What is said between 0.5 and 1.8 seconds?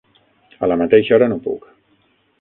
A la mateixa hora no puc.